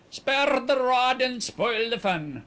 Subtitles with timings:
[0.09, 2.39] Spare the rod and spoil the fun.